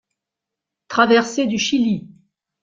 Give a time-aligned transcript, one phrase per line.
[0.87, 2.09] Traversée du Chili